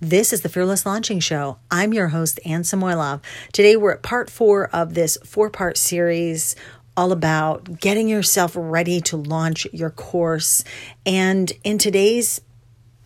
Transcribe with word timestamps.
This 0.00 0.32
is 0.32 0.40
the 0.40 0.48
Fearless 0.48 0.84
Launching 0.84 1.20
Show. 1.20 1.58
I'm 1.70 1.94
your 1.94 2.08
host, 2.08 2.40
Anne 2.44 2.62
Samoilov. 2.62 3.22
Today 3.52 3.76
we're 3.76 3.92
at 3.92 4.02
part 4.02 4.28
four 4.28 4.68
of 4.74 4.94
this 4.94 5.16
four 5.24 5.50
part 5.50 5.78
series 5.78 6.56
all 6.96 7.12
about 7.12 7.80
getting 7.80 8.08
yourself 8.08 8.52
ready 8.56 9.00
to 9.02 9.16
launch 9.16 9.68
your 9.72 9.90
course. 9.90 10.64
And 11.06 11.52
in 11.62 11.78
today's 11.78 12.40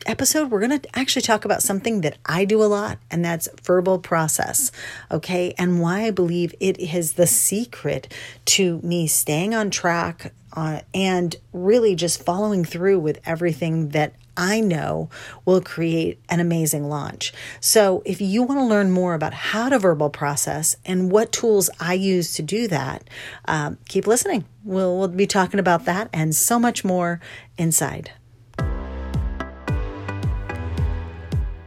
episode, 0.07 0.51
we're 0.51 0.67
going 0.67 0.81
to 0.81 0.99
actually 0.99 1.23
talk 1.23 1.45
about 1.45 1.63
something 1.63 2.01
that 2.01 2.17
I 2.25 2.47
do 2.47 2.63
a 2.63 2.65
lot, 2.65 2.99
and 3.11 3.23
that's 3.23 3.49
verbal 3.63 3.99
process. 3.99 4.73
Okay. 5.11 5.55
And 5.59 5.83
why 5.83 6.05
I 6.05 6.11
believe 6.11 6.55
it 6.59 6.79
is 6.79 7.13
the 7.13 7.27
secret 7.27 8.13
to 8.47 8.81
me 8.81 9.07
staying 9.07 9.55
on 9.55 9.71
track 9.71 10.33
uh, 10.55 10.81
and 10.95 11.37
really 11.53 11.95
just 11.95 12.25
following 12.25 12.65
through 12.65 12.99
with 12.99 13.21
everything 13.27 13.91
that 13.91 14.15
I 14.39 14.61
know 14.61 15.11
will 15.45 15.61
create 15.61 16.21
an 16.29 16.39
amazing 16.39 16.89
launch. 16.89 17.33
So, 17.61 18.03
if 18.07 18.21
you 18.21 18.45
want 18.45 18.61
to 18.61 18.65
learn 18.65 18.93
more 18.93 19.15
about 19.15 19.35
how 19.35 19.69
to 19.69 19.81
verbal 19.81 20.11
process 20.11 20.77
and 20.87 21.11
what 21.11 21.33
tools 21.33 21.69
I 21.81 21.95
use 21.95 22.35
to 22.35 22.43
do 22.43 22.69
that, 22.69 23.11
um, 23.47 23.79
keep 23.89 24.07
listening. 24.07 24.45
We'll, 24.63 24.97
we'll 24.97 25.09
be 25.09 25.27
talking 25.27 25.59
about 25.59 25.87
that 25.87 26.09
and 26.13 26.35
so 26.35 26.61
much 26.61 26.85
more 26.85 27.21
inside. 27.59 28.13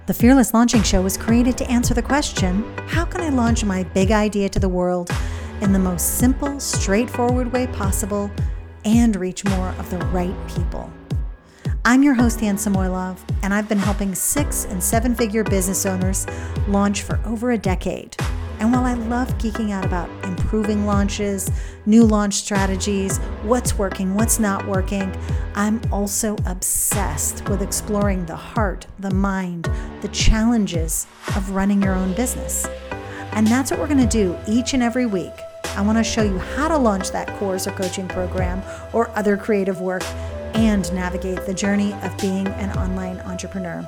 The 0.08 0.14
Fearless 0.14 0.54
Launching 0.54 0.84
Show 0.84 1.02
was 1.02 1.18
created 1.18 1.58
to 1.58 1.70
answer 1.70 1.94
the 1.94 2.02
question 2.02 2.64
How 2.88 3.04
can 3.04 3.20
I 3.20 3.30
launch 3.30 3.66
my 3.66 3.84
big 3.84 4.12
idea 4.12 4.48
to 4.48 4.60
the 4.60 4.70
world 4.70 5.12
in 5.60 5.74
the 5.74 5.80
most 5.80 6.20
simple, 6.20 6.58
straightforward 6.62 7.52
way 7.52 7.68
possible 7.68 8.32
and 8.86 9.14
reach 9.18 9.44
more 9.44 9.70
of 9.78 9.90
the 9.90 9.98
right 10.08 10.36
people? 10.48 10.92
I'm 11.84 12.04
your 12.04 12.14
host, 12.14 12.44
Anne 12.44 12.58
Samoilov, 12.58 13.18
and 13.42 13.56
I've 13.56 13.68
been 13.68 13.80
helping 13.80 14.14
six 14.14 14.66
and 14.66 14.84
seven 14.84 15.16
figure 15.16 15.44
business 15.44 15.84
owners 15.84 16.28
launch 16.68 17.02
for 17.02 17.20
over 17.26 17.52
a 17.52 17.58
decade. 17.58 18.16
And 18.60 18.72
while 18.72 18.86
I 18.86 18.94
love 18.94 19.30
geeking 19.40 19.72
out 19.72 19.84
about 19.84 20.08
improving 20.24 20.86
launches, 20.86 21.50
new 21.88 22.04
launch 22.04 22.36
strategies, 22.36 23.18
what's 23.42 23.80
working, 23.80 24.14
what's 24.14 24.38
not 24.38 24.68
working, 24.68 25.12
I'm 25.56 25.82
also 25.92 26.36
obsessed 26.46 27.50
with 27.50 27.64
exploring 27.64 28.28
the 28.28 28.36
heart, 28.36 28.86
the 29.00 29.12
mind, 29.12 29.68
the 30.02 30.10
challenges 30.10 31.08
of 31.36 31.50
running 31.50 31.82
your 31.82 31.96
own 31.96 32.14
business. 32.14 32.68
And 33.32 33.48
that's 33.48 33.72
what 33.72 33.80
we're 33.80 33.88
going 33.88 33.98
to 33.98 34.06
do 34.06 34.38
each 34.48 34.76
and 34.76 34.84
every 34.84 35.08
week. 35.08 35.34
I 35.76 35.82
want 35.82 35.98
to 35.98 36.04
show 36.04 36.22
you 36.22 36.38
how 36.38 36.68
to 36.68 36.78
launch 36.78 37.10
that 37.12 37.28
course 37.40 37.66
or 37.66 37.72
coaching 37.72 38.08
program 38.08 38.62
or 38.94 39.10
other 39.12 39.36
creative 39.36 39.82
work 39.82 40.04
and 40.56 40.92
navigate 40.94 41.46
the 41.46 41.54
journey 41.54 41.94
of 42.04 42.18
being 42.18 42.48
an 42.48 42.70
online 42.78 43.20
entrepreneur. 43.22 43.88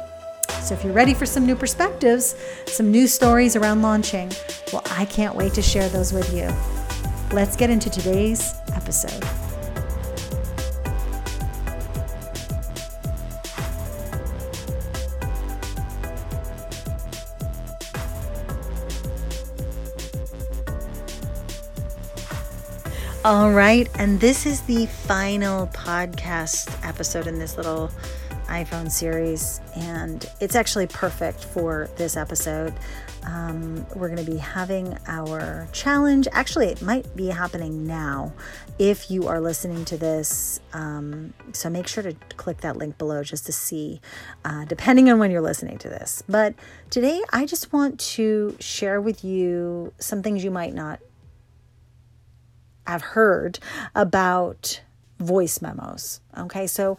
So, 0.61 0.73
if 0.73 0.83
you're 0.83 0.94
ready 0.94 1.14
for 1.14 1.25
some 1.25 1.45
new 1.45 1.56
perspectives, 1.56 2.36
some 2.67 2.89
new 2.89 3.08
stories 3.08 3.56
around 3.56 3.81
launching, 3.81 4.31
well, 4.72 4.84
I 4.91 5.06
can't 5.06 5.36
wait 5.36 5.53
to 5.56 5.61
share 5.61 5.89
those 5.89 6.14
with 6.14 6.34
you. 6.34 6.50
Let's 7.36 7.56
get 7.56 7.69
into 7.69 7.89
today's 7.89 8.56
episode. 8.73 9.42
All 23.25 23.53
right, 23.53 23.89
and 23.97 24.19
this 24.19 24.45
is 24.45 24.59
the 24.63 24.85
final 24.85 25.67
podcast 25.67 26.77
episode 26.85 27.25
in 27.25 27.39
this 27.39 27.55
little 27.55 27.89
iPhone 28.47 28.91
series, 28.91 29.61
and 29.77 30.29
it's 30.41 30.57
actually 30.57 30.88
perfect 30.88 31.45
for 31.45 31.89
this 31.95 32.17
episode. 32.17 32.73
Um, 33.25 33.88
we're 33.95 34.09
going 34.09 34.25
to 34.25 34.29
be 34.29 34.35
having 34.35 34.97
our 35.07 35.69
challenge. 35.71 36.27
Actually, 36.33 36.67
it 36.67 36.81
might 36.81 37.16
be 37.16 37.27
happening 37.27 37.88
now 37.88 38.33
if 38.78 39.09
you 39.09 39.29
are 39.29 39.39
listening 39.39 39.85
to 39.85 39.95
this. 39.95 40.59
Um, 40.73 41.33
so 41.53 41.69
make 41.69 41.88
sure 41.88 42.03
to 42.03 42.13
click 42.35 42.59
that 42.59 42.75
link 42.75 42.97
below 42.97 43.23
just 43.23 43.45
to 43.45 43.53
see, 43.53 44.01
uh, 44.44 44.66
depending 44.66 45.09
on 45.09 45.17
when 45.17 45.31
you're 45.31 45.39
listening 45.39 45.78
to 45.78 45.88
this. 45.88 46.23
But 46.28 46.56
today, 46.89 47.22
I 47.31 47.45
just 47.45 47.72
want 47.72 48.01
to 48.01 48.57
share 48.59 49.00
with 49.00 49.23
you 49.23 49.94
some 49.97 50.22
things 50.22 50.44
you 50.44 50.51
might 50.51 50.73
not 50.73 51.00
have 52.85 53.01
heard 53.01 53.59
about 53.95 54.81
voice 55.19 55.61
memos. 55.61 56.19
Okay, 56.38 56.67
so 56.67 56.97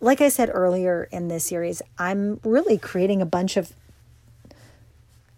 like 0.00 0.20
I 0.20 0.28
said 0.28 0.50
earlier 0.52 1.08
in 1.10 1.28
this 1.28 1.46
series, 1.46 1.82
I'm 1.98 2.40
really 2.44 2.78
creating 2.78 3.22
a 3.22 3.26
bunch 3.26 3.56
of 3.56 3.72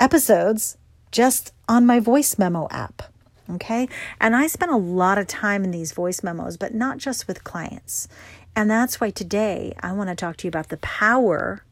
episodes 0.01 0.77
just 1.11 1.53
on 1.69 1.87
my 1.87 2.01
voice 2.01 2.39
memo 2.39 2.69
app. 2.71 3.03
Okay, 3.49 3.89
and 4.21 4.35
I 4.35 4.49
spend 4.49 4.73
a 4.73 4.77
lot 4.77 5.19
of 5.19 5.29
time 5.29 5.63
in 5.63 5.71
these 5.71 5.93
voice 5.93 6.25
memos, 6.25 6.57
but 6.57 6.75
not 6.75 6.99
just 6.99 7.29
with 7.29 7.45
clients. 7.45 8.09
And 8.57 8.69
that's 8.69 9.01
why 9.01 9.11
today 9.11 9.73
I 9.81 9.93
want 9.93 10.09
to 10.09 10.17
talk 10.17 10.37
to 10.39 10.47
you 10.47 10.49
about 10.49 10.69
the 10.69 10.79
power 10.79 11.63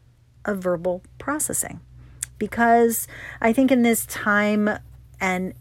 of 0.44 0.58
verbal 0.58 1.02
processing. 1.19 1.81
Because 2.38 3.08
I 3.41 3.52
think 3.52 3.72
in 3.72 3.82
this 3.82 4.06
time 4.06 4.78
and 5.20 5.54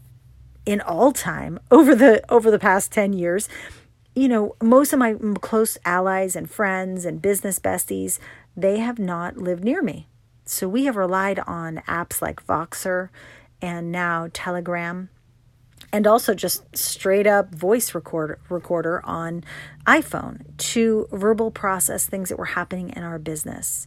in 0.66 0.80
all 0.80 1.12
time 1.12 1.58
over 1.70 1.94
the 1.94 2.22
over 2.32 2.50
the 2.50 2.58
past 2.58 2.92
10 2.92 3.12
years. 3.12 3.48
You 4.14 4.28
know 4.28 4.56
most 4.62 4.92
of 4.92 4.98
my 4.98 5.16
close 5.40 5.76
allies 5.84 6.36
and 6.36 6.50
friends 6.50 7.04
and 7.04 7.20
business 7.20 7.58
besties 7.58 8.18
they 8.56 8.78
have 8.78 8.98
not 8.98 9.36
lived 9.36 9.64
near 9.64 9.82
me. 9.82 10.06
So 10.44 10.68
we 10.68 10.84
have 10.84 10.96
relied 10.96 11.40
on 11.40 11.82
apps 11.88 12.22
like 12.22 12.46
voxer 12.46 13.08
and 13.60 13.90
now 13.90 14.28
telegram 14.32 15.08
and 15.94 16.08
also 16.08 16.34
just 16.34 16.76
straight 16.76 17.24
up 17.24 17.54
voice 17.54 17.94
recorder 17.94 18.40
recorder 18.48 19.00
on 19.06 19.44
iPhone 19.86 20.44
to 20.56 21.06
verbal 21.12 21.52
process 21.52 22.04
things 22.04 22.30
that 22.30 22.36
were 22.36 22.46
happening 22.46 22.90
in 22.96 23.04
our 23.04 23.16
business. 23.16 23.86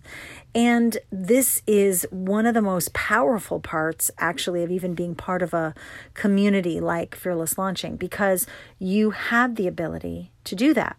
And 0.55 0.99
this 1.11 1.61
is 1.67 2.07
one 2.09 2.45
of 2.45 2.53
the 2.53 2.61
most 2.61 2.93
powerful 2.93 3.59
parts 3.59 4.09
actually 4.19 4.63
of 4.63 4.71
even 4.71 4.93
being 4.93 5.15
part 5.15 5.41
of 5.41 5.53
a 5.53 5.75
community 6.13 6.79
like 6.79 7.13
Fearless 7.13 7.57
Launching 7.57 7.97
because 7.97 8.47
you 8.79 9.09
have 9.09 9.55
the 9.55 9.67
ability 9.67 10.31
to 10.45 10.55
do 10.55 10.73
that. 10.75 10.95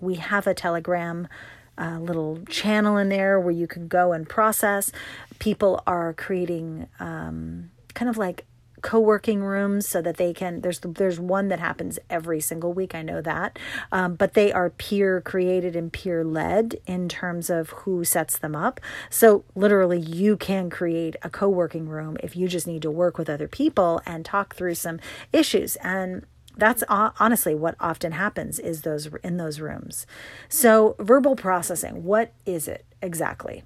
We 0.00 0.14
have 0.14 0.46
a 0.46 0.54
Telegram 0.54 1.26
uh, 1.76 1.98
little 1.98 2.38
channel 2.48 2.98
in 2.98 3.08
there 3.08 3.40
where 3.40 3.50
you 3.50 3.66
can 3.66 3.88
go 3.88 4.12
and 4.12 4.28
process. 4.28 4.92
People 5.40 5.82
are 5.88 6.14
creating 6.14 6.86
um, 7.00 7.72
kind 7.94 8.08
of 8.08 8.16
like 8.16 8.44
co-working 8.82 9.42
rooms 9.42 9.86
so 9.86 10.02
that 10.02 10.16
they 10.16 10.32
can 10.32 10.60
there's 10.60 10.80
there's 10.80 11.20
one 11.20 11.48
that 11.48 11.60
happens 11.60 11.98
every 12.10 12.40
single 12.40 12.72
week 12.72 12.94
i 12.94 13.02
know 13.02 13.20
that. 13.20 13.58
Um, 13.90 14.14
but 14.14 14.34
they 14.34 14.52
are 14.52 14.70
peer 14.70 15.20
created 15.20 15.76
and 15.76 15.92
peer 15.92 16.24
led 16.24 16.76
in 16.86 17.08
terms 17.08 17.50
of 17.50 17.70
who 17.70 18.04
sets 18.04 18.38
them 18.38 18.54
up. 18.54 18.80
So 19.10 19.44
literally 19.54 19.98
you 19.98 20.36
can 20.36 20.70
create 20.70 21.16
a 21.22 21.30
co-working 21.30 21.88
room 21.88 22.16
if 22.22 22.36
you 22.36 22.48
just 22.48 22.66
need 22.66 22.82
to 22.82 22.90
work 22.90 23.18
with 23.18 23.30
other 23.30 23.48
people 23.48 24.00
and 24.06 24.24
talk 24.24 24.54
through 24.54 24.74
some 24.74 25.00
issues. 25.32 25.76
And 25.76 26.26
that's 26.56 26.84
honestly 26.88 27.54
what 27.54 27.76
often 27.80 28.12
happens 28.12 28.58
is 28.58 28.82
those 28.82 29.08
in 29.22 29.38
those 29.38 29.60
rooms. 29.60 30.06
So 30.48 30.96
verbal 30.98 31.36
processing 31.36 32.04
what 32.04 32.32
is 32.44 32.68
it 32.68 32.84
exactly 33.00 33.64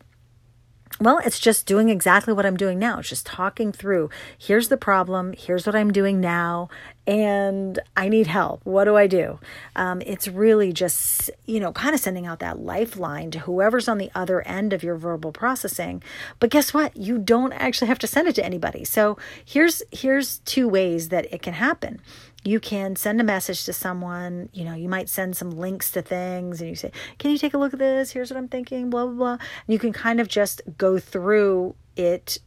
well, 0.98 1.18
it's 1.18 1.38
just 1.38 1.66
doing 1.66 1.90
exactly 1.90 2.32
what 2.32 2.46
I'm 2.46 2.56
doing 2.56 2.78
now. 2.78 3.00
It's 3.00 3.08
just 3.08 3.26
talking 3.26 3.70
through 3.70 4.08
here's 4.38 4.68
the 4.68 4.76
problem, 4.76 5.34
here's 5.36 5.66
what 5.66 5.74
I'm 5.74 5.92
doing 5.92 6.20
now, 6.20 6.68
and 7.06 7.78
I 7.96 8.08
need 8.08 8.26
help. 8.26 8.64
What 8.64 8.84
do 8.84 8.96
I 8.96 9.06
do? 9.06 9.38
Um, 9.76 10.00
it's 10.06 10.26
really 10.26 10.72
just, 10.72 11.30
you 11.44 11.60
know, 11.60 11.72
kind 11.72 11.94
of 11.94 12.00
sending 12.00 12.26
out 12.26 12.38
that 12.40 12.60
lifeline 12.60 13.30
to 13.32 13.40
whoever's 13.40 13.88
on 13.88 13.98
the 13.98 14.10
other 14.14 14.40
end 14.46 14.72
of 14.72 14.82
your 14.82 14.96
verbal 14.96 15.32
processing. 15.32 16.02
But 16.40 16.50
guess 16.50 16.72
what? 16.72 16.96
You 16.96 17.18
don't 17.18 17.52
actually 17.52 17.88
have 17.88 17.98
to 18.00 18.06
send 18.06 18.28
it 18.28 18.34
to 18.36 18.44
anybody. 18.44 18.84
So 18.84 19.18
here's 19.44 19.82
here's 19.92 20.38
two 20.40 20.68
ways 20.68 21.10
that 21.10 21.32
it 21.32 21.42
can 21.42 21.54
happen 21.54 22.00
you 22.46 22.60
can 22.60 22.96
send 22.96 23.20
a 23.20 23.24
message 23.24 23.64
to 23.64 23.72
someone 23.72 24.48
you 24.52 24.64
know 24.64 24.74
you 24.74 24.88
might 24.88 25.08
send 25.08 25.36
some 25.36 25.50
links 25.50 25.90
to 25.90 26.02
things 26.02 26.60
and 26.60 26.70
you 26.70 26.76
say 26.76 26.90
can 27.18 27.30
you 27.30 27.38
take 27.38 27.54
a 27.54 27.58
look 27.58 27.72
at 27.72 27.78
this? 27.78 28.10
Here's 28.10 28.30
what 28.30 28.36
i'm 28.36 28.48
thinking 28.48 28.90
blah 28.90 29.06
blah 29.06 29.14
blah. 29.14 29.32
And 29.32 29.40
you 29.68 29.78
can 29.78 29.92
kind 29.92 30.20
of 30.20 30.28
just 30.28 30.62
go 30.78 30.98
through 30.98 31.74
it 31.96 32.38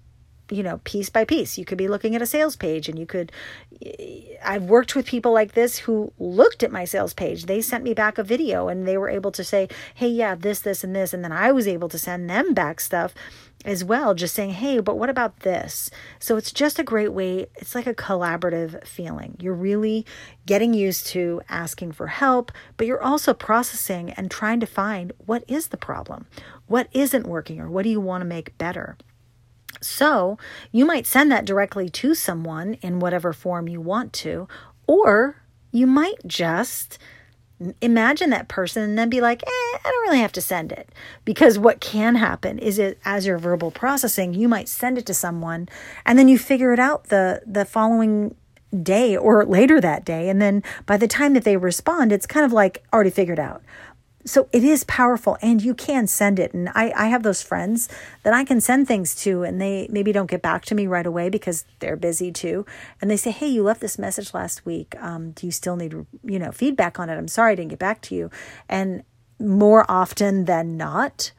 you 0.50 0.64
know 0.64 0.80
piece 0.84 1.10
by 1.10 1.24
piece 1.24 1.58
you 1.58 1.66
could 1.66 1.78
be 1.78 1.88
looking 1.88 2.16
at 2.16 2.22
a 2.22 2.26
sales 2.26 2.56
page 2.56 2.90
and 2.90 2.98
you 2.98 3.06
could 3.06 3.32
i've 4.44 4.64
worked 4.64 4.96
with 4.96 5.06
people 5.06 5.32
like 5.32 5.54
this 5.54 5.80
who 5.80 6.12
looked 6.20 6.64
at 6.64 6.72
my 6.72 6.86
sales 6.86 7.14
page 7.14 7.46
they 7.46 7.62
sent 7.62 7.84
me 7.84 7.94
back 7.94 8.18
a 8.18 8.24
video 8.24 8.68
and 8.68 8.88
they 8.88 8.98
were 8.98 9.10
able 9.10 9.32
to 9.32 9.44
say 9.44 9.68
hey 9.96 10.08
yeah 10.08 10.36
this 10.36 10.60
this 10.60 10.84
and 10.84 10.96
this 10.96 11.14
and 11.14 11.24
then 11.24 11.32
i 11.32 11.52
was 11.52 11.68
able 11.68 11.90
to 11.90 12.00
send 12.00 12.30
them 12.30 12.54
back 12.54 12.80
stuff 12.80 13.14
as 13.66 13.84
well, 13.84 14.14
just 14.14 14.36
saying, 14.36 14.52
hey, 14.52 14.80
but 14.80 14.98
what 14.98 15.10
about 15.10 15.42
this? 15.42 15.90
So 16.18 16.38
it's 16.38 16.52
just 16.52 16.80
a 16.80 16.84
great 16.84 17.12
way. 17.12 17.48
It's 17.56 17.76
like 17.76 17.88
a 17.88 17.94
collaborative 17.94 18.88
feeling. 18.88 19.36
You're 19.40 19.54
really 19.54 20.06
getting 20.46 20.74
used 20.74 21.08
to 21.08 21.42
asking 21.50 21.92
for 21.92 22.08
help, 22.08 22.52
but 22.78 22.88
you're 22.88 23.04
also 23.04 23.34
processing 23.34 24.12
and 24.12 24.32
trying 24.32 24.62
to 24.62 24.66
find 24.66 25.12
what 25.26 25.44
is 25.48 25.68
the 25.68 25.78
problem? 25.78 26.26
What 26.68 26.88
isn't 26.94 27.28
working 27.28 27.60
or 27.60 27.70
what 27.70 27.84
do 27.84 27.90
you 27.90 28.00
want 28.00 28.22
to 28.22 28.26
make 28.26 28.58
better? 28.58 28.98
So 29.82 30.38
you 30.72 30.86
might 30.86 31.08
send 31.08 31.32
that 31.32 31.46
directly 31.46 31.90
to 31.90 32.14
someone 32.14 32.76
in 32.76 33.00
whatever 33.00 33.34
form 33.34 33.68
you 33.68 33.82
want 33.82 34.14
to, 34.14 34.48
or 34.88 35.42
you 35.72 35.88
might 35.88 36.26
just 36.26 36.98
imagine 37.82 38.30
that 38.30 38.48
person 38.48 38.84
and 38.84 38.98
then 38.98 39.10
be 39.10 39.22
like, 39.22 39.44
eh, 39.44 39.48
I 39.50 39.80
don't 39.84 40.08
really 40.08 40.22
have 40.22 40.32
to 40.34 40.42
send 40.42 40.72
it. 40.72 40.90
Because 41.26 41.60
what 41.60 41.82
can 41.82 42.16
happen 42.16 42.58
is 42.58 42.80
it 42.80 43.00
as 43.06 43.26
you're 43.26 43.38
verbal 43.38 43.72
processing, 43.72 44.34
you 44.34 44.48
might 44.48 44.70
send 44.70 44.98
it 44.98 45.06
to 45.08 45.14
someone 45.14 45.68
and 46.06 46.18
then 46.18 46.28
you 46.28 46.38
figure 46.38 46.72
it 46.74 46.80
out 46.80 47.06
the 47.06 47.42
the 47.46 47.66
following 47.66 48.36
day 48.84 49.18
or 49.18 49.46
later 49.46 49.82
that 49.82 50.06
day. 50.06 50.30
And 50.30 50.42
then 50.42 50.64
by 50.86 50.98
the 50.98 51.08
time 51.08 51.34
that 51.34 51.44
they 51.44 51.58
respond, 51.58 52.12
it's 52.12 52.28
kind 52.28 52.46
of 52.46 52.54
like 52.54 52.84
already 52.94 53.10
figured 53.10 53.40
out 53.40 53.64
so 54.30 54.48
it 54.52 54.64
is 54.64 54.84
powerful 54.84 55.38
and 55.42 55.62
you 55.62 55.74
can 55.74 56.06
send 56.06 56.40
it 56.40 56.54
and 56.54 56.70
I, 56.76 56.94
I 56.96 57.08
have 57.08 57.24
those 57.24 57.42
friends 57.42 57.90
that 58.24 58.34
i 58.34 58.44
can 58.44 58.62
send 58.62 58.88
things 58.88 59.16
to 59.24 59.44
and 59.44 59.60
they 59.60 59.88
maybe 59.90 60.12
don't 60.12 60.30
get 60.30 60.42
back 60.42 60.66
to 60.66 60.76
me 60.76 60.88
right 60.88 61.06
away 61.06 61.30
because 61.30 61.66
they're 61.80 61.96
busy 61.96 62.32
too 62.32 62.66
and 63.02 63.10
they 63.10 63.18
say 63.18 63.32
hey 63.32 63.48
you 63.48 63.64
left 63.64 63.82
this 63.82 63.98
message 63.98 64.34
last 64.34 64.66
week 64.66 64.96
um, 65.02 65.32
do 65.32 65.48
you 65.48 65.52
still 65.52 65.76
need 65.76 65.94
you 66.24 66.40
know 66.40 66.52
feedback 66.52 67.00
on 67.00 67.10
it? 67.10 67.18
I'm 67.18 67.28
sorry 67.28 67.54
i 67.54 67.56
didn't 67.56 67.70
get 67.72 67.80
back 67.80 68.02
to 68.04 68.16
you. 68.16 68.30
And 68.68 69.04
more 69.40 69.86
often 69.90 70.46
than 70.46 70.78
not 70.78 71.32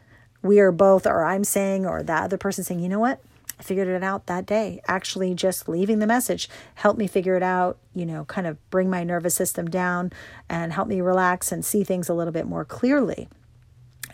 we 0.42 0.58
are 0.58 0.72
both 0.72 1.06
or 1.06 1.22
i'm 1.24 1.44
saying 1.44 1.86
or 1.86 2.02
that 2.02 2.24
other 2.24 2.38
person 2.38 2.64
saying 2.64 2.80
you 2.80 2.88
know 2.88 2.98
what 2.98 3.20
I 3.60 3.62
figured 3.62 3.88
it 3.88 4.02
out 4.02 4.24
that 4.26 4.46
day. 4.46 4.80
Actually, 4.88 5.34
just 5.34 5.68
leaving 5.68 5.98
the 5.98 6.06
message 6.06 6.48
helped 6.76 6.98
me 6.98 7.06
figure 7.06 7.36
it 7.36 7.42
out, 7.42 7.76
you 7.94 8.06
know, 8.06 8.24
kind 8.24 8.46
of 8.46 8.56
bring 8.70 8.88
my 8.88 9.04
nervous 9.04 9.34
system 9.34 9.68
down 9.68 10.14
and 10.48 10.72
help 10.72 10.88
me 10.88 11.02
relax 11.02 11.52
and 11.52 11.62
see 11.62 11.84
things 11.84 12.08
a 12.08 12.14
little 12.14 12.32
bit 12.32 12.46
more 12.46 12.64
clearly. 12.64 13.28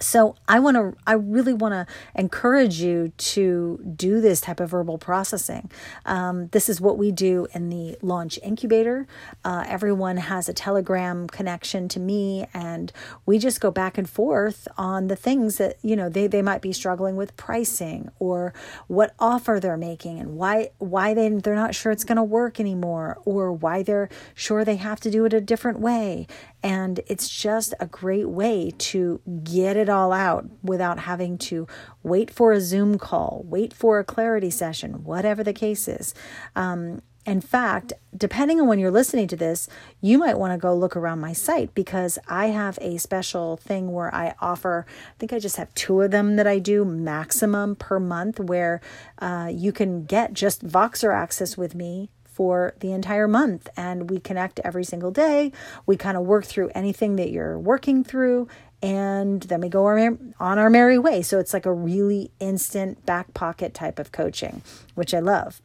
So 0.00 0.36
I 0.48 0.60
want 0.60 0.76
to, 0.76 0.96
I 1.06 1.12
really 1.12 1.54
want 1.54 1.72
to 1.72 1.86
encourage 2.14 2.80
you 2.80 3.12
to 3.16 3.80
do 3.96 4.20
this 4.20 4.40
type 4.40 4.60
of 4.60 4.70
verbal 4.70 4.98
processing. 4.98 5.70
Um, 6.04 6.48
this 6.48 6.68
is 6.68 6.80
what 6.80 6.98
we 6.98 7.12
do 7.12 7.46
in 7.54 7.70
the 7.70 7.96
launch 8.02 8.38
incubator. 8.42 9.06
Uh, 9.44 9.64
everyone 9.66 10.16
has 10.18 10.48
a 10.48 10.52
Telegram 10.52 11.26
connection 11.28 11.88
to 11.88 12.00
me, 12.00 12.46
and 12.52 12.92
we 13.24 13.38
just 13.38 13.60
go 13.60 13.70
back 13.70 13.98
and 13.98 14.08
forth 14.08 14.68
on 14.76 15.08
the 15.08 15.16
things 15.16 15.58
that 15.58 15.76
you 15.82 15.96
know 15.96 16.08
they 16.08 16.26
they 16.26 16.42
might 16.42 16.62
be 16.62 16.72
struggling 16.72 17.16
with 17.16 17.36
pricing 17.36 18.10
or 18.18 18.52
what 18.86 19.14
offer 19.18 19.58
they're 19.60 19.76
making 19.76 20.18
and 20.18 20.36
why 20.36 20.70
why 20.78 21.14
they 21.14 21.28
they're 21.28 21.54
not 21.54 21.74
sure 21.74 21.92
it's 21.92 22.04
going 22.04 22.16
to 22.16 22.22
work 22.22 22.60
anymore 22.60 23.18
or 23.24 23.52
why 23.52 23.82
they're 23.82 24.08
sure 24.34 24.64
they 24.64 24.76
have 24.76 25.00
to 25.00 25.10
do 25.10 25.24
it 25.24 25.32
a 25.32 25.40
different 25.40 25.80
way 25.80 26.26
and 26.62 27.00
it's 27.06 27.28
just 27.28 27.74
a 27.78 27.86
great 27.86 28.28
way 28.28 28.72
to 28.76 29.20
get 29.44 29.76
it 29.76 29.85
all 29.88 30.12
out 30.12 30.46
without 30.62 31.00
having 31.00 31.38
to 31.38 31.66
wait 32.02 32.30
for 32.30 32.52
a 32.52 32.60
Zoom 32.60 32.98
call, 32.98 33.42
wait 33.46 33.72
for 33.72 33.98
a 33.98 34.04
clarity 34.04 34.50
session, 34.50 35.04
whatever 35.04 35.42
the 35.42 35.52
case 35.52 35.88
is. 35.88 36.14
Um, 36.54 37.02
in 37.26 37.40
fact, 37.40 37.92
depending 38.16 38.60
on 38.60 38.68
when 38.68 38.78
you're 38.78 38.92
listening 38.92 39.26
to 39.28 39.36
this, 39.36 39.68
you 40.00 40.16
might 40.16 40.38
want 40.38 40.52
to 40.52 40.58
go 40.58 40.72
look 40.72 40.94
around 40.94 41.18
my 41.18 41.32
site 41.32 41.74
because 41.74 42.20
I 42.28 42.46
have 42.46 42.78
a 42.80 42.98
special 42.98 43.56
thing 43.56 43.90
where 43.90 44.14
I 44.14 44.36
offer, 44.40 44.86
I 44.88 45.14
think 45.18 45.32
I 45.32 45.40
just 45.40 45.56
have 45.56 45.74
two 45.74 46.02
of 46.02 46.12
them 46.12 46.36
that 46.36 46.46
I 46.46 46.60
do 46.60 46.84
maximum 46.84 47.74
per 47.74 47.98
month, 47.98 48.38
where 48.38 48.80
uh, 49.18 49.50
you 49.52 49.72
can 49.72 50.04
get 50.04 50.34
just 50.34 50.64
Voxer 50.64 51.12
access 51.12 51.56
with 51.56 51.74
me 51.74 52.10
for 52.24 52.74
the 52.80 52.92
entire 52.92 53.26
month. 53.26 53.68
And 53.76 54.10
we 54.10 54.20
connect 54.20 54.60
every 54.60 54.84
single 54.84 55.10
day. 55.10 55.52
We 55.86 55.96
kind 55.96 56.16
of 56.18 56.24
work 56.24 56.44
through 56.44 56.70
anything 56.74 57.16
that 57.16 57.30
you're 57.30 57.58
working 57.58 58.04
through. 58.04 58.46
And 58.82 59.42
then 59.42 59.60
we 59.60 59.68
go 59.68 59.86
on 59.86 60.34
our 60.40 60.70
merry 60.70 60.98
way. 60.98 61.22
So 61.22 61.38
it's 61.38 61.54
like 61.54 61.66
a 61.66 61.72
really 61.72 62.30
instant 62.40 63.04
back 63.06 63.34
pocket 63.34 63.74
type 63.74 63.98
of 63.98 64.12
coaching, 64.12 64.62
which 64.94 65.14
I 65.14 65.20
love. 65.20 65.60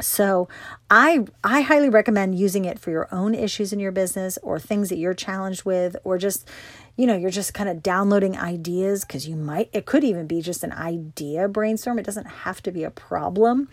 So 0.00 0.48
I 0.90 1.24
I 1.44 1.60
highly 1.60 1.88
recommend 1.88 2.36
using 2.36 2.64
it 2.64 2.80
for 2.80 2.90
your 2.90 3.08
own 3.12 3.34
issues 3.34 3.72
in 3.72 3.78
your 3.78 3.92
business 3.92 4.38
or 4.42 4.58
things 4.58 4.88
that 4.88 4.98
you're 4.98 5.14
challenged 5.14 5.64
with 5.64 5.96
or 6.02 6.18
just 6.18 6.48
you 6.96 7.06
know, 7.06 7.16
you're 7.16 7.30
just 7.30 7.54
kind 7.54 7.68
of 7.68 7.82
downloading 7.82 8.36
ideas 8.36 9.04
cuz 9.04 9.28
you 9.28 9.36
might 9.36 9.70
it 9.72 9.86
could 9.86 10.02
even 10.02 10.26
be 10.26 10.40
just 10.40 10.64
an 10.64 10.72
idea 10.72 11.48
brainstorm. 11.48 11.98
It 12.00 12.06
doesn't 12.06 12.26
have 12.26 12.60
to 12.62 12.72
be 12.72 12.82
a 12.82 12.90
problem 12.90 13.68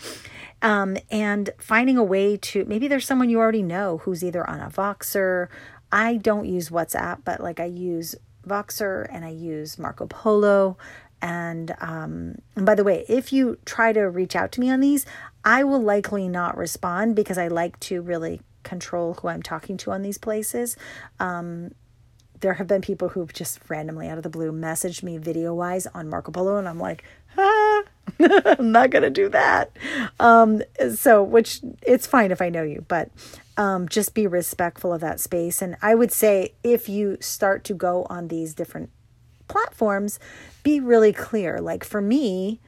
um, 0.61 0.97
and 1.09 1.49
finding 1.57 1.97
a 1.97 2.03
way 2.03 2.37
to 2.37 2.65
maybe 2.65 2.87
there's 2.87 3.05
someone 3.05 3.29
you 3.29 3.39
already 3.39 3.63
know 3.63 3.97
who's 3.99 4.23
either 4.23 4.47
on 4.47 4.59
a 4.59 4.69
Voxer. 4.69 5.47
I 5.91 6.17
don't 6.17 6.45
use 6.45 6.69
WhatsApp, 6.69 7.19
but 7.25 7.41
like 7.41 7.59
I 7.59 7.65
use 7.65 8.15
Voxer 8.47 9.07
and 9.11 9.25
I 9.25 9.29
use 9.29 9.77
Marco 9.79 10.07
Polo. 10.07 10.77
And, 11.21 11.75
um, 11.79 12.39
and 12.55 12.65
by 12.65 12.75
the 12.75 12.83
way, 12.83 13.05
if 13.07 13.31
you 13.31 13.57
try 13.65 13.93
to 13.93 14.01
reach 14.09 14.35
out 14.35 14.51
to 14.53 14.59
me 14.59 14.71
on 14.71 14.79
these, 14.79 15.05
I 15.45 15.63
will 15.63 15.81
likely 15.81 16.27
not 16.27 16.57
respond 16.57 17.15
because 17.15 17.37
I 17.37 17.47
like 17.47 17.79
to 17.81 18.01
really 18.01 18.41
control 18.63 19.15
who 19.15 19.27
I'm 19.27 19.43
talking 19.43 19.77
to 19.77 19.91
on 19.91 20.01
these 20.01 20.17
places. 20.17 20.77
Um, 21.19 21.71
there 22.41 22.55
have 22.55 22.67
been 22.67 22.81
people 22.81 23.09
who've 23.09 23.31
just 23.31 23.59
randomly 23.69 24.09
out 24.09 24.17
of 24.17 24.23
the 24.23 24.29
blue 24.29 24.51
messaged 24.51 25.03
me 25.03 25.17
video 25.17 25.53
wise 25.53 25.87
on 25.87 26.09
Marco 26.09 26.31
Polo, 26.31 26.57
and 26.57 26.67
I'm 26.67 26.79
like, 26.79 27.03
ah, 27.37 27.83
I'm 28.19 28.71
not 28.71 28.91
to 28.91 29.09
do 29.09 29.29
that. 29.29 29.71
Um, 30.19 30.63
so, 30.95 31.23
which 31.23 31.61
it's 31.83 32.07
fine 32.07 32.31
if 32.31 32.41
I 32.41 32.49
know 32.49 32.63
you, 32.63 32.83
but 32.87 33.09
um, 33.61 33.87
just 33.87 34.15
be 34.15 34.25
respectful 34.25 34.91
of 34.91 35.01
that 35.01 35.19
space. 35.19 35.61
And 35.61 35.77
I 35.83 35.93
would 35.93 36.11
say 36.11 36.55
if 36.63 36.89
you 36.89 37.17
start 37.21 37.63
to 37.65 37.75
go 37.75 38.07
on 38.09 38.27
these 38.27 38.55
different 38.55 38.89
platforms, 39.47 40.17
be 40.63 40.79
really 40.79 41.13
clear. 41.13 41.61
Like 41.61 41.83
for 41.83 42.01
me, 42.01 42.59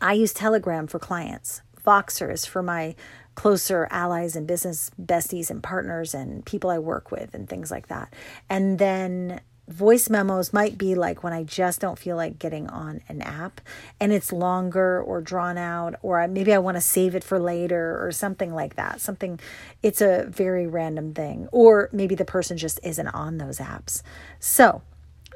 I 0.00 0.14
use 0.14 0.32
Telegram 0.32 0.86
for 0.86 0.98
clients, 0.98 1.60
Voxer 1.86 2.32
is 2.32 2.46
for 2.46 2.62
my 2.62 2.94
closer 3.34 3.88
allies 3.90 4.36
and 4.36 4.46
business 4.46 4.90
besties 4.98 5.50
and 5.50 5.62
partners 5.62 6.14
and 6.14 6.46
people 6.46 6.70
I 6.70 6.78
work 6.78 7.10
with 7.10 7.34
and 7.34 7.46
things 7.46 7.70
like 7.70 7.88
that. 7.88 8.14
And 8.48 8.78
then 8.78 9.42
voice 9.70 10.10
memos 10.10 10.52
might 10.52 10.76
be 10.76 10.94
like 10.94 11.22
when 11.22 11.32
I 11.32 11.44
just 11.44 11.80
don't 11.80 11.98
feel 11.98 12.16
like 12.16 12.38
getting 12.38 12.68
on 12.68 13.00
an 13.08 13.22
app 13.22 13.60
and 13.98 14.12
it's 14.12 14.32
longer 14.32 15.00
or 15.00 15.20
drawn 15.20 15.56
out, 15.56 15.94
or 16.02 16.26
maybe 16.28 16.52
I 16.52 16.58
want 16.58 16.76
to 16.76 16.80
save 16.80 17.14
it 17.14 17.24
for 17.24 17.38
later 17.38 18.04
or 18.04 18.12
something 18.12 18.52
like 18.54 18.76
that. 18.76 19.00
Something, 19.00 19.40
it's 19.82 20.00
a 20.00 20.26
very 20.28 20.66
random 20.66 21.14
thing. 21.14 21.48
Or 21.52 21.88
maybe 21.92 22.14
the 22.14 22.24
person 22.24 22.56
just 22.56 22.80
isn't 22.82 23.08
on 23.08 23.38
those 23.38 23.58
apps. 23.58 24.02
So, 24.38 24.82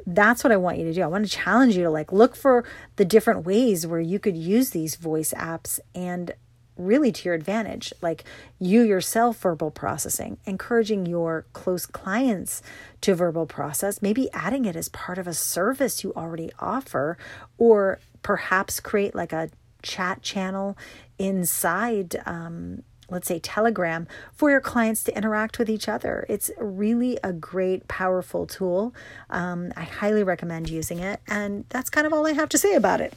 that's 0.07 0.45
what 0.45 0.53
I 0.53 0.57
want 0.57 0.79
you 0.79 0.85
to 0.85 0.93
do. 0.93 1.03
I 1.03 1.07
want 1.07 1.25
to 1.25 1.31
challenge 1.31 1.77
you 1.77 1.85
to 1.85 1.91
like 1.91 2.13
look 2.13 2.37
for 2.37 2.65
the 2.97 3.07
different 3.07 3.47
ways 3.47 3.87
where 3.87 4.01
you 4.01 4.19
could 4.19 4.37
use 4.37 4.71
these 4.71 4.97
voice 4.97 5.33
apps 5.35 5.81
and 5.95 6.35
really 6.77 7.13
to 7.13 7.25
your 7.25 7.35
advantage, 7.35 7.93
like 8.03 8.25
you 8.59 8.83
yourself 8.83 9.39
verbal 9.39 9.71
processing, 9.71 10.39
encouraging 10.45 11.07
your 11.07 11.47
close 11.53 11.87
clients 11.87 12.63
to 13.01 13.15
verbal 13.15 13.47
process, 13.47 14.03
maybe 14.03 14.29
adding 14.33 14.65
it 14.65 14.77
as 14.77 14.89
part 14.89 15.19
of 15.19 15.27
a 15.27 15.35
service 15.35 16.03
you 16.03 16.13
already 16.15 16.51
offer, 16.59 17.17
or 17.59 18.01
perhaps 18.23 18.81
create 18.81 19.15
like 19.15 19.33
a 19.33 19.51
chat 19.83 20.23
channel 20.23 20.77
inside. 21.19 22.21
Um, 22.27 22.83
let's 23.11 23.29
say 23.29 23.39
Telegram, 23.39 24.07
for 24.33 24.51
your 24.51 24.61
clients 24.61 25.05
to 25.05 25.17
interact 25.17 25.59
with 25.59 25.69
each 25.69 25.89
other. 25.89 26.25
It's 26.29 26.51
really 26.59 27.19
a 27.23 27.33
great, 27.33 27.87
powerful 27.87 28.47
tool. 28.47 28.95
Um, 29.29 29.73
I 29.77 29.83
highly 29.83 30.23
recommend 30.23 30.71
using 30.71 31.01
it. 31.01 31.21
And 31.29 31.67
that's 31.69 31.91
kind 31.91 32.07
of 32.07 32.13
all 32.13 32.27
I 32.27 32.33
have 32.33 32.49
to 32.49 32.59
say 32.59 32.75
about 32.75 33.03
it. 33.03 33.13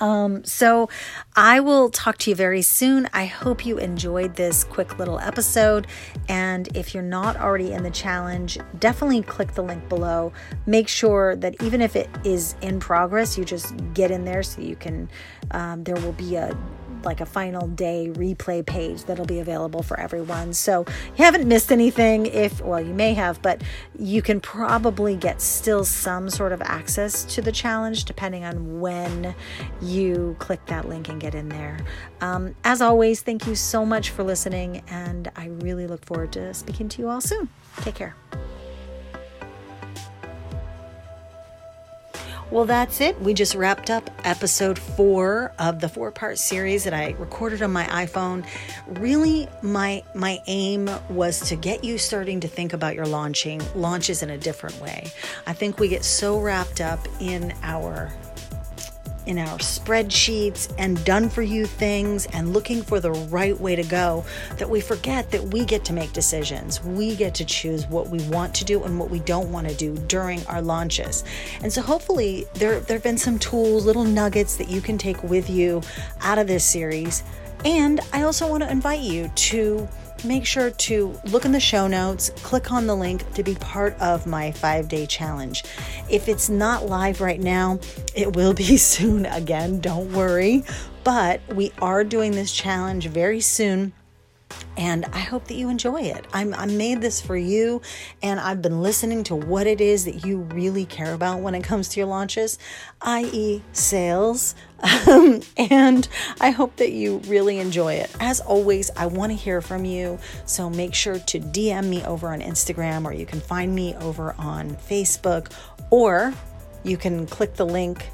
Um, 0.00 0.44
so 0.44 0.88
I 1.36 1.60
will 1.60 1.90
talk 1.90 2.18
to 2.18 2.30
you 2.30 2.36
very 2.36 2.62
soon. 2.62 3.08
I 3.12 3.26
hope 3.26 3.64
you 3.64 3.78
enjoyed 3.78 4.36
this 4.36 4.64
quick 4.64 4.98
little 4.98 5.18
episode. 5.18 5.86
And 6.28 6.74
if 6.76 6.94
you're 6.94 7.02
not 7.02 7.36
already 7.36 7.72
in 7.72 7.82
the 7.82 7.90
challenge, 7.90 8.58
definitely 8.78 9.22
click 9.22 9.54
the 9.54 9.62
link 9.62 9.88
below. 9.88 10.32
Make 10.66 10.88
sure 10.88 11.36
that 11.36 11.62
even 11.62 11.80
if 11.80 11.96
it 11.96 12.08
is 12.24 12.54
in 12.62 12.80
progress, 12.80 13.36
you 13.36 13.44
just 13.44 13.74
get 13.94 14.10
in 14.10 14.24
there 14.24 14.42
so 14.42 14.60
you 14.62 14.76
can, 14.76 15.08
um, 15.50 15.84
there 15.84 15.96
will 15.96 16.12
be 16.12 16.36
a 16.36 16.56
like 17.04 17.20
a 17.20 17.26
final 17.26 17.66
day 17.68 18.10
replay 18.12 18.64
page 18.64 19.04
that'll 19.04 19.26
be 19.26 19.40
available 19.40 19.82
for 19.82 19.98
everyone. 19.98 20.52
So 20.52 20.84
you 21.16 21.24
haven't 21.24 21.46
missed 21.46 21.72
anything 21.72 22.26
if, 22.26 22.60
well, 22.60 22.80
you 22.80 22.94
may 22.94 23.14
have, 23.14 23.40
but 23.42 23.62
you 23.98 24.22
can 24.22 24.40
probably 24.40 25.16
get 25.16 25.40
still 25.40 25.84
some 25.84 26.30
sort 26.30 26.52
of 26.52 26.62
access 26.62 27.24
to 27.34 27.42
the 27.42 27.52
challenge 27.52 28.04
depending 28.04 28.44
on 28.44 28.80
when 28.80 29.34
you 29.80 30.36
click 30.38 30.64
that 30.66 30.88
link 30.88 31.08
and 31.08 31.20
get 31.20 31.34
in 31.34 31.48
there. 31.48 31.78
Um, 32.20 32.54
as 32.64 32.82
always, 32.82 33.22
thank 33.22 33.46
you 33.46 33.54
so 33.54 33.84
much 33.86 34.10
for 34.10 34.22
listening, 34.22 34.82
and 34.88 35.30
I 35.36 35.46
really 35.46 35.86
look 35.86 36.04
forward 36.04 36.32
to 36.32 36.52
speaking 36.54 36.88
to 36.90 37.02
you 37.02 37.08
all 37.08 37.20
soon. 37.20 37.48
Take 37.78 37.94
care. 37.94 38.14
Well, 42.50 42.64
that's 42.64 43.00
it. 43.00 43.20
We 43.20 43.32
just 43.32 43.54
wrapped 43.54 43.90
up 43.90 44.10
episode 44.24 44.76
four 44.76 45.52
of 45.60 45.78
the 45.78 45.88
four 45.88 46.10
part 46.10 46.36
series 46.36 46.82
that 46.82 46.92
I 46.92 47.10
recorded 47.12 47.62
on 47.62 47.72
my 47.72 47.84
iPhone. 47.84 48.44
Really, 48.88 49.46
my 49.62 50.02
my 50.16 50.40
aim 50.48 50.90
was 51.08 51.38
to 51.48 51.54
get 51.54 51.84
you 51.84 51.96
starting 51.96 52.40
to 52.40 52.48
think 52.48 52.72
about 52.72 52.96
your 52.96 53.06
launching 53.06 53.62
launches 53.76 54.24
in 54.24 54.30
a 54.30 54.38
different 54.38 54.80
way. 54.80 55.12
I 55.46 55.52
think 55.52 55.78
we 55.78 55.86
get 55.86 56.04
so 56.04 56.40
wrapped 56.40 56.80
up 56.80 56.98
in 57.20 57.54
our 57.62 58.12
in 59.30 59.38
our 59.38 59.58
spreadsheets 59.58 60.74
and 60.76 61.02
done 61.04 61.28
for 61.28 61.40
you 61.40 61.64
things 61.64 62.26
and 62.32 62.52
looking 62.52 62.82
for 62.82 62.98
the 62.98 63.12
right 63.12 63.58
way 63.60 63.76
to 63.76 63.84
go 63.84 64.24
that 64.56 64.68
we 64.68 64.80
forget 64.80 65.30
that 65.30 65.42
we 65.42 65.64
get 65.64 65.84
to 65.84 65.92
make 65.92 66.12
decisions. 66.12 66.82
We 66.82 67.14
get 67.14 67.32
to 67.36 67.44
choose 67.44 67.86
what 67.86 68.08
we 68.08 68.20
want 68.24 68.52
to 68.56 68.64
do 68.64 68.82
and 68.82 68.98
what 68.98 69.08
we 69.08 69.20
don't 69.20 69.52
want 69.52 69.68
to 69.68 69.74
do 69.76 69.94
during 70.08 70.44
our 70.48 70.60
launches. 70.60 71.22
And 71.62 71.72
so 71.72 71.80
hopefully 71.80 72.44
there 72.54 72.80
there've 72.80 73.04
been 73.04 73.18
some 73.18 73.38
tools, 73.38 73.86
little 73.86 74.02
nuggets 74.02 74.56
that 74.56 74.68
you 74.68 74.80
can 74.80 74.98
take 74.98 75.22
with 75.22 75.48
you 75.48 75.80
out 76.22 76.38
of 76.38 76.48
this 76.48 76.64
series. 76.64 77.22
And 77.64 78.00
I 78.12 78.22
also 78.22 78.48
want 78.48 78.64
to 78.64 78.70
invite 78.70 79.00
you 79.00 79.28
to 79.28 79.88
make 80.24 80.44
sure 80.44 80.70
to 80.70 81.18
look 81.26 81.44
in 81.44 81.52
the 81.52 81.60
show 81.60 81.86
notes, 81.86 82.30
click 82.42 82.72
on 82.72 82.86
the 82.86 82.94
link 82.94 83.30
to 83.34 83.42
be 83.42 83.54
part 83.54 83.94
of 84.00 84.26
my 84.26 84.52
five 84.52 84.88
day 84.88 85.06
challenge. 85.06 85.64
If 86.08 86.28
it's 86.28 86.48
not 86.48 86.86
live 86.86 87.20
right 87.20 87.40
now, 87.40 87.80
it 88.14 88.34
will 88.34 88.54
be 88.54 88.76
soon 88.76 89.26
again, 89.26 89.80
don't 89.80 90.12
worry. 90.12 90.64
But 91.02 91.40
we 91.54 91.72
are 91.80 92.04
doing 92.04 92.32
this 92.32 92.52
challenge 92.52 93.06
very 93.06 93.40
soon 93.40 93.92
and 94.76 95.04
I 95.12 95.20
hope 95.20 95.46
that 95.48 95.54
you 95.54 95.68
enjoy 95.68 96.02
it. 96.02 96.26
I'm, 96.32 96.54
I 96.54 96.66
made 96.66 97.00
this 97.00 97.20
for 97.20 97.36
you, 97.36 97.82
and 98.22 98.40
I've 98.40 98.62
been 98.62 98.82
listening 98.82 99.24
to 99.24 99.34
what 99.34 99.66
it 99.66 99.80
is 99.80 100.04
that 100.04 100.24
you 100.24 100.38
really 100.38 100.86
care 100.86 101.12
about 101.12 101.40
when 101.40 101.54
it 101.54 101.62
comes 101.62 101.88
to 101.90 102.00
your 102.00 102.06
launches, 102.06 102.58
i.e., 103.02 103.62
sales. 103.72 104.54
Um, 105.06 105.40
and 105.56 106.08
I 106.40 106.50
hope 106.50 106.76
that 106.76 106.92
you 106.92 107.18
really 107.26 107.58
enjoy 107.58 107.94
it. 107.94 108.14
As 108.20 108.40
always, 108.40 108.90
I 108.96 109.06
want 109.06 109.32
to 109.32 109.36
hear 109.36 109.60
from 109.60 109.84
you, 109.84 110.18
so 110.46 110.70
make 110.70 110.94
sure 110.94 111.18
to 111.18 111.40
DM 111.40 111.88
me 111.88 112.02
over 112.04 112.28
on 112.28 112.40
Instagram, 112.40 113.04
or 113.04 113.12
you 113.12 113.26
can 113.26 113.40
find 113.40 113.74
me 113.74 113.94
over 113.96 114.34
on 114.38 114.76
Facebook, 114.76 115.52
or 115.90 116.32
you 116.84 116.96
can 116.96 117.26
click 117.26 117.54
the 117.54 117.66
link 117.66 118.08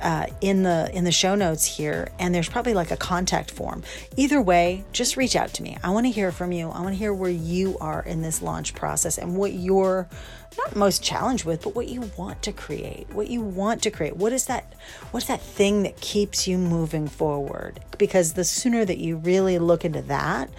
uh, 0.00 0.26
in 0.40 0.62
the 0.62 0.90
in 0.92 1.04
the 1.04 1.12
show 1.12 1.34
notes 1.34 1.64
here 1.64 2.08
and 2.18 2.34
there's 2.34 2.48
probably 2.48 2.74
like 2.74 2.90
a 2.90 2.96
contact 2.96 3.50
form. 3.50 3.82
Either 4.16 4.40
way 4.40 4.84
just 4.92 5.16
reach 5.16 5.36
out 5.36 5.52
to 5.54 5.62
me. 5.62 5.76
I 5.82 5.90
want 5.90 6.06
to 6.06 6.10
hear 6.10 6.32
from 6.32 6.52
you. 6.52 6.68
I 6.70 6.80
want 6.80 6.94
to 6.94 6.98
hear 6.98 7.12
where 7.12 7.30
you 7.30 7.78
are 7.78 8.02
in 8.02 8.22
this 8.22 8.42
launch 8.42 8.74
process 8.74 9.18
and 9.18 9.36
what 9.36 9.52
you're 9.52 10.08
not 10.56 10.76
most 10.76 11.02
challenged 11.02 11.44
with 11.44 11.62
but 11.64 11.74
what 11.74 11.88
you 11.88 12.08
want 12.16 12.40
to 12.42 12.52
create 12.52 13.08
what 13.12 13.28
you 13.28 13.40
want 13.40 13.82
to 13.82 13.90
create. 13.90 14.16
What 14.16 14.32
is 14.32 14.46
that 14.46 14.74
what's 15.10 15.26
that 15.26 15.40
thing 15.40 15.82
that 15.82 16.00
keeps 16.00 16.46
you 16.46 16.58
moving 16.58 17.08
forward? 17.08 17.80
Because 17.98 18.34
the 18.34 18.44
sooner 18.44 18.84
that 18.84 18.98
you 18.98 19.16
really 19.16 19.58
look 19.58 19.84
into 19.84 20.02
that 20.02 20.50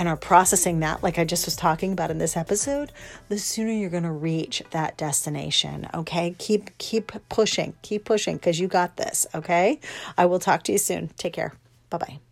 and 0.00 0.08
are 0.08 0.16
processing 0.16 0.80
that, 0.80 1.02
like 1.02 1.18
I 1.18 1.24
just 1.24 1.44
was 1.44 1.54
talking 1.54 1.92
about 1.92 2.10
in 2.10 2.16
this 2.16 2.34
episode, 2.34 2.90
the 3.28 3.38
sooner 3.38 3.70
you're 3.70 3.90
going 3.90 4.02
to 4.04 4.10
reach 4.10 4.62
that 4.70 4.96
destination. 4.96 5.86
Okay. 5.92 6.34
Keep, 6.38 6.78
keep 6.78 7.12
pushing, 7.28 7.74
keep 7.82 8.06
pushing 8.06 8.36
because 8.36 8.58
you 8.58 8.66
got 8.66 8.96
this. 8.96 9.26
Okay. 9.34 9.78
I 10.16 10.24
will 10.24 10.38
talk 10.38 10.62
to 10.64 10.72
you 10.72 10.78
soon. 10.78 11.08
Take 11.18 11.34
care. 11.34 11.52
Bye 11.90 11.98
bye. 11.98 12.29